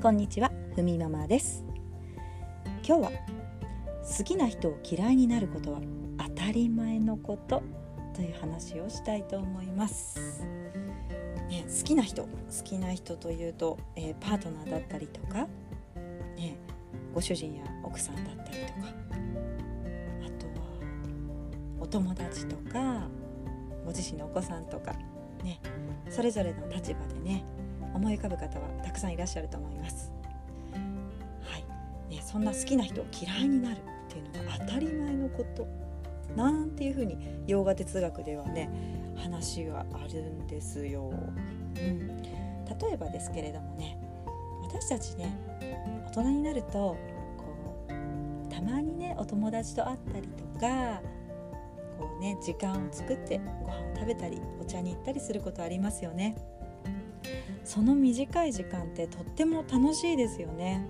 [0.00, 1.64] こんにちはふみママです。
[2.86, 3.10] 今日は
[4.16, 5.80] 好きな人を嫌いになることは
[6.18, 7.64] 当たり前のこと
[8.14, 10.44] という話をしたいと思います、
[11.50, 12.28] ね、好きな人好
[12.62, 15.48] きな人というと、えー、パートナーだったりとか、
[16.36, 16.56] ね、
[17.12, 18.78] ご主人や奥さんだったりとか
[20.24, 20.62] あとは
[21.80, 23.08] お友達とか
[23.84, 24.92] ご自身のお子さんとか
[25.42, 25.60] ね
[26.08, 27.44] それぞれの立場でね
[27.98, 30.12] 思い浮かぶ方はたくさんいらっしゃると思います。
[31.42, 35.66] はいね、そんな好きな人を嫌いになるっていうのが当たり前のこと
[36.36, 38.70] なんていうふうに洋画哲学ではね
[39.16, 41.10] 話があるんですよ。
[41.10, 42.32] うん、例
[42.92, 43.98] えばですけれどもね
[44.62, 45.36] 私たちね
[46.06, 46.96] 大人になるとこ
[47.88, 51.02] うたまにねお友達と会ったりとか
[51.98, 56.36] こうね時間を作ってご飯を食べたりお茶に行ったりすることありますよね。
[57.68, 60.88] その短い時間ってとっても楽しいですよね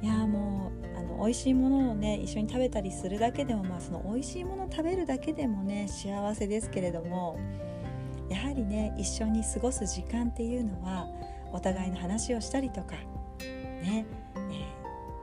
[0.00, 7.38] いやもうあの美味しいものをね一緒に食べたりするだけでもまあその美味しいもの食べるだけでもね幸せですけれども
[8.30, 11.08] やはりね一緒に過ごす時間っていうのは
[11.52, 12.94] お互いの話をしたりとか
[13.82, 14.06] ね、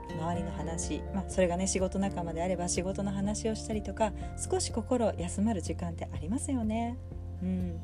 [0.07, 6.95] えー、周りの話、まあ、それがね仕事仲間であれば仕事の話をしたりとか少し心休まる時間ってありますよね。
[7.41, 7.81] うん、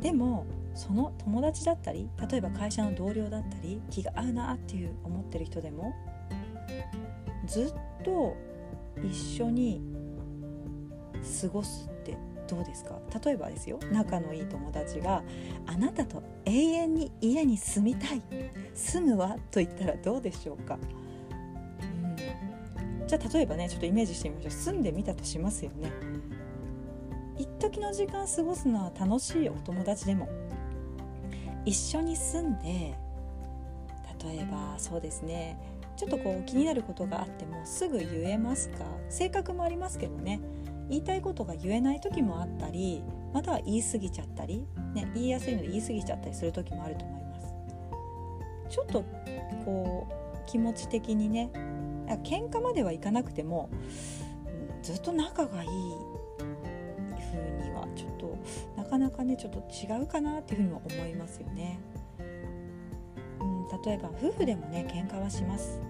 [0.00, 5.92] でもその友達だったり例えば会社の同僚だったり気が合うなっていう思ってる人でも
[7.46, 8.36] ずっと
[9.02, 9.82] 一緒に
[11.42, 12.16] 過ごすって
[12.48, 12.98] どうですか？
[13.24, 15.22] 例えばですよ仲のいい友達が
[15.66, 18.22] あなたと永遠に家に住みたい
[18.74, 20.78] 住むわと言ったらどうでしょうか、
[23.00, 24.50] うん、じゃあ例えばねちょっとイメージしてみましょう。
[24.50, 25.92] 住んでみたとしますよね。
[27.40, 30.28] 一時の時間過ごすのは楽しいお友達でも。
[31.64, 32.94] 一緒に住んで
[34.22, 35.58] 例えばそうですね。
[35.96, 38.84] ちょっとこう気になることがあってもすぐ言えますか？
[39.08, 40.38] 性格もありますけどね。
[40.90, 43.02] 言いたいことが言えない時もあったり
[43.32, 47.54] または言い過ぎちゃったり、ね、言いやすいの言い過ぎちゃったりする時もあると思います。
[48.68, 49.02] ちょっと
[49.64, 50.12] こう
[50.46, 51.50] 気持ち的にね
[52.22, 53.70] 喧嘩まではいかなくても
[54.82, 55.68] ずっと仲がいい
[58.90, 61.78] かなかねちょっと違うかなっていうふうにも思いますよね。
[63.40, 65.80] うん、例えば夫婦でもね喧嘩はします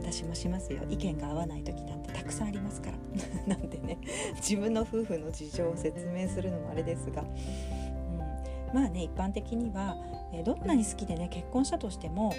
[0.00, 2.98] 私もしますよ意見が合わない時なんてたくさんありますから
[3.46, 3.98] なんでね
[4.36, 7.28] 自分の夫婦の事情を説明するのもあれですが、うん、
[8.74, 9.96] まあね一般的には、
[10.32, 12.32] えどんなに好きでね結婚したとしても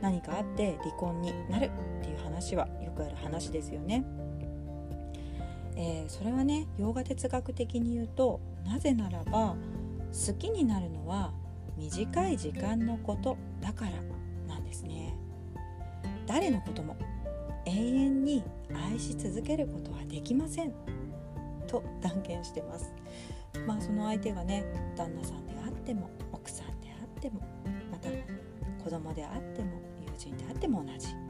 [0.00, 1.70] 何かあって離婚になる
[2.00, 4.04] っていう話はよくある話ですよね。
[5.82, 9.56] えー、それはね洋画哲学的に言うとなぜならば
[10.12, 11.32] 好きになるのは
[11.78, 13.92] 短い時間のことだから
[14.46, 15.16] なんですね。
[16.26, 16.96] 誰のことも
[17.64, 18.44] 永遠に
[18.90, 20.74] 愛し続けることはできません
[21.66, 22.92] と断言してます。
[23.66, 24.64] まあその相手がね
[24.96, 27.40] 旦那さんであっても奥さんであっても
[27.90, 28.10] また
[28.84, 31.29] 子供であっても友人であっても同じ。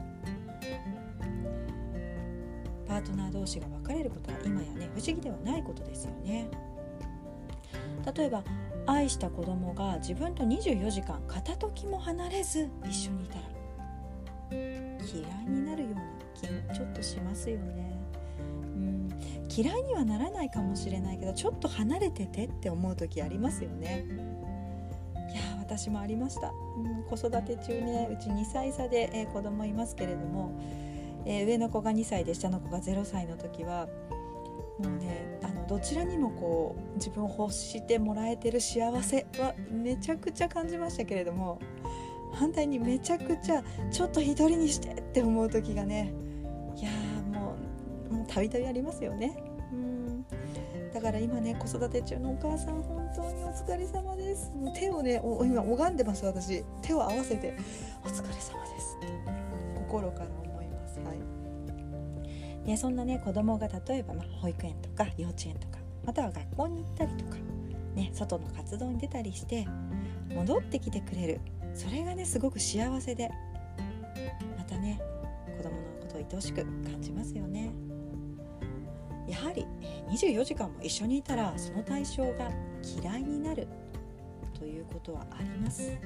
[2.91, 6.49] パートナー同士が別れることは今やね不思議ではないことですよね。
[8.13, 8.43] 例えば
[8.85, 13.41] 愛した子供が自分と24時間片時も離れず一緒にいたら
[14.51, 16.01] 嫌いになるような
[16.33, 17.97] 気もちょっとしますよね。
[18.75, 19.09] うん。
[19.55, 24.05] 嫌いにはならないかもしれないけどちょっと離れててって思う時ありますよね。
[25.31, 30.51] いや私もありました、うん、子育て中ねうち2歳差で、えー、子供いますけれども
[31.25, 33.87] え、上の子が2歳で下の子が0歳の時は
[34.79, 41.59] もうねあのどちらにもこう自分を欲してもらえてる幸せはめちゃくちゃ感じましたけれども
[42.33, 46.13] 反対にめちゃくちゃちょっと一人にしてって思う時がね
[46.75, 46.89] いや
[47.31, 47.55] も
[48.09, 49.37] うもうたびたびありますよね。
[49.71, 50.25] うん。
[50.93, 54.51] だから今ね子育て中のお母さん本当にお疲れ様です。
[54.55, 56.63] もう手をね今拝んでます私。
[56.81, 57.55] 手を合わせて
[58.03, 59.07] お疲れ様ですって。
[59.75, 60.40] 心から。
[62.65, 67.37] ね、そんなね子供が例えば、ま保育園とか幼稚園とかまたは学校に行ったりとか、
[67.95, 69.67] ね、外の活動に出たりして
[70.33, 71.41] 戻ってきてくれる。
[71.73, 73.31] それがねすごく幸せで
[74.57, 75.01] またね
[75.57, 77.71] 子供のことを愛おしく感じますよね。
[79.27, 79.65] やはり
[80.09, 82.51] 24時間も一緒にいたらその対象が
[83.01, 83.67] 嫌いになる
[84.53, 85.97] ということはあります。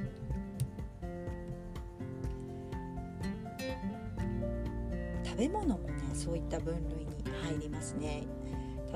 [5.35, 8.23] 食べ物もねそういった分類に入りますね。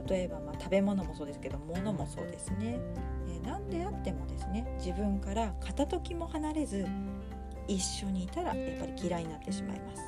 [0.08, 2.80] 例えば、まあ、食べ物もそうですけど物もそうですね、
[3.28, 6.88] えー、何であってもですね自分から片時も離れず
[7.68, 10.04] 一緒にいたらやっぱり嫌いになってしまいます。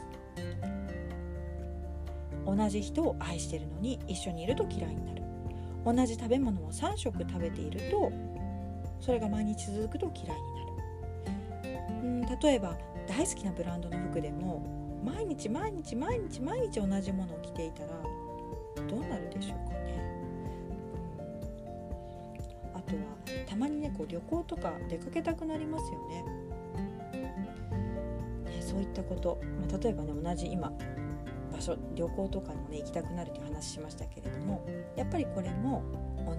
[2.46, 5.22] 同じ人を愛してるのに一緒にいると嫌いになる。
[5.86, 8.12] 同じ食べ物を3食食べていると
[9.00, 10.72] それが毎日続くと嫌いになる。
[12.04, 17.90] うん例えば大好きなブランドの服でも毎日毎日毎日毎日同じものを着ていたら
[18.88, 19.92] どうなるでしょうかね。
[22.74, 23.02] あとは
[23.48, 26.24] たまにねこう旅行とか出かけたくなりますよね。
[28.52, 29.40] ねそういったこと、
[29.70, 30.72] まあ、例えばね同じ今
[31.52, 34.66] 場所旅行とかにもね行きたくなるという話しましたけれども
[34.96, 35.84] やっぱりこれも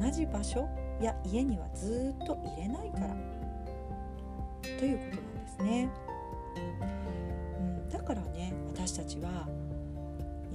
[0.01, 0.69] 同じ場所
[1.01, 3.17] や家にはずっと入れないから
[4.79, 5.89] ということなんですね。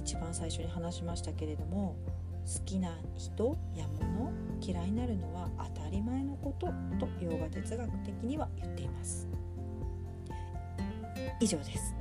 [0.08, 1.94] 一番最初に話しましたけれども
[2.46, 6.68] 好きな人や物嫌いになるのは当たり前のこと
[6.98, 9.28] と洋画哲学的には言っています。
[11.40, 11.94] 以上です。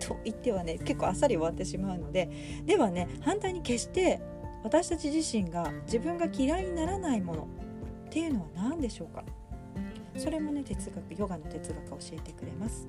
[0.00, 2.30] と言ってはね結構あっさり終わってしまうので
[2.64, 4.22] ではね反対に決して
[4.62, 7.48] 私たち自身が自分が嫌いにならないもの
[8.06, 9.22] っていうのは何でしょうか。
[10.16, 12.88] それもね哲学ヨガの哲学が教えてくれます。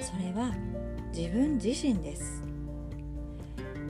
[0.00, 0.54] それは
[1.12, 2.53] 自分自身です。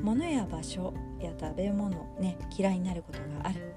[0.04, 3.74] 物や場所や食べ物ね嫌いになることがある。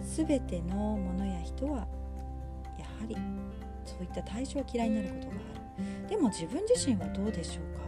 [0.00, 1.86] 全てのものや人は
[2.78, 3.14] やはり
[3.84, 5.36] そういった対象を嫌いになることがあ
[6.02, 6.08] る。
[6.08, 7.84] でも自分自身はどうでしょうか？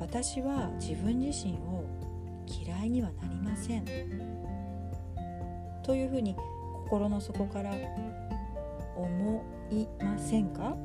[0.00, 1.84] 私は自分自身を
[2.48, 3.84] 嫌いにはなりません。
[5.84, 6.34] というふうに
[6.84, 7.72] 心の底から
[8.96, 10.76] 思いませんか？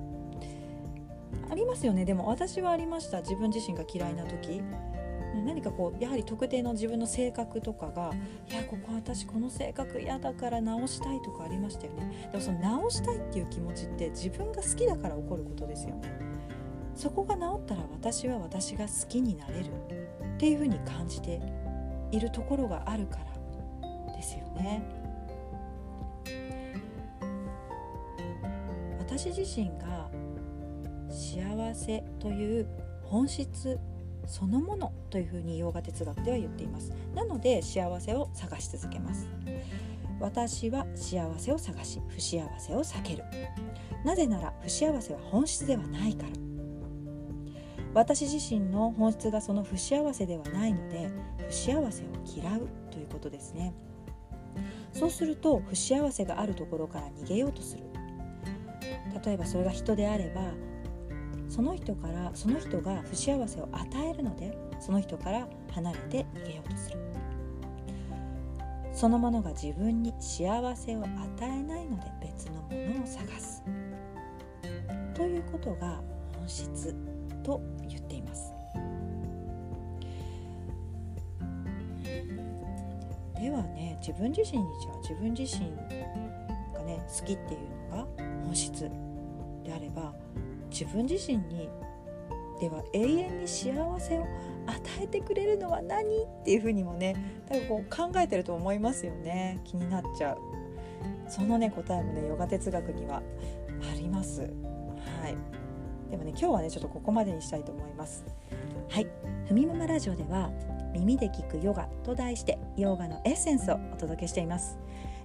[1.50, 2.06] ありますよね。
[2.06, 3.22] でも私はありました。
[3.22, 4.62] 自分自身が嫌いな時。
[5.46, 8.12] 何かこうやはり特定の自分の性格とかが
[8.50, 12.30] いやここ私この性格嫌だから直したいとかありましたよね。
[12.32, 15.96] でもその直したいっていう気持ちって自分が好きだから起こることですよ。
[15.96, 16.32] ね
[16.96, 19.72] そこが治ったら私は私が好きになれる
[20.36, 21.42] っていうふうに感じて
[22.12, 23.20] いるところがあるか
[24.06, 24.84] らですよね。
[29.00, 30.10] 私自身が
[31.12, 32.68] 幸せという
[33.04, 33.80] 本質
[34.28, 36.94] そのものというふうに洋画哲学では言っています。
[37.14, 39.28] なので幸せを探し続けます。
[40.20, 43.24] 私は幸せを探し不幸せを避ける。
[44.06, 46.30] なぜなら不幸せは本質ではないから。
[47.94, 51.10] 私自身の本質がその不幸せではないので
[51.50, 53.74] 不幸せを嫌うということですね。
[54.94, 57.84] そうすると不幸せがあるところから逃げようとする。
[59.26, 60.42] 例えばそれが人であれば
[61.52, 66.98] その人からその人が不幸せを与えるのでその人から離れて逃げようとする。
[68.94, 71.08] そのものが自分に幸せを与
[71.42, 73.64] えないので別のものを探す。
[75.14, 76.02] ということが
[76.38, 76.96] 本質
[77.44, 78.54] と言っています。
[83.36, 85.70] ではね自分自身にじゃあ自分自身
[86.74, 88.08] がね好きっていうのが
[88.46, 88.90] 本質
[89.66, 90.14] であれば
[90.72, 91.70] 自分自身に
[92.60, 94.28] では永遠に幸せを
[94.68, 99.60] 与えてくれるのは何っていうふうにもね多分こう考えてると思いますよね。
[99.64, 100.38] 気になっちゃう。
[101.28, 104.42] そのね答えもねヨガ哲学にはあります。
[104.42, 105.36] はい。
[106.12, 108.24] でもね今日はねちょっとここまでにしたいと思います。
[108.90, 109.08] はい。
[109.48, 110.52] ふみママラジオでは
[110.94, 114.78] 耳で聞くヨガと題してヨガのエッセンスをお届けしています。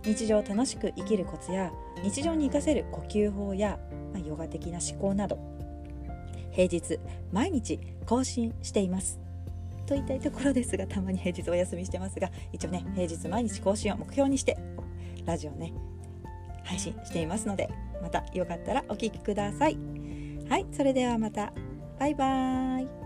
[0.06, 1.72] 日常を楽しく生きるコツや
[2.02, 3.78] 日常に活かせる呼吸法や、
[4.12, 5.38] ま、ヨガ的な思考など
[6.52, 6.98] 平日
[7.32, 9.20] 毎日更新しています。
[9.86, 14.58] と言いたいところですがたまに平日お休みしてますが一応ね平日毎日更新を目標にして
[15.25, 15.72] ラジオね
[16.64, 17.68] 配信していますので
[18.02, 19.78] またよかったらお聴きください。
[20.48, 21.52] はいそれではまた。
[21.98, 23.05] バイバーイ。